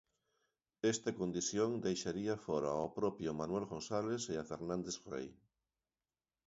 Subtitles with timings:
[0.93, 5.27] Esta condición deixaría fóra ao propio Manuel González e a Fernández Rei.